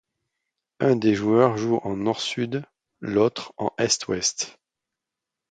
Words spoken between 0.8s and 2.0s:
des joueurs joue en